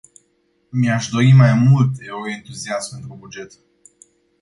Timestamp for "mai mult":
1.31-1.91